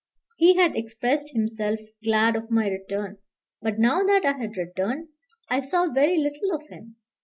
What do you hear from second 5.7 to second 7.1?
very little of him.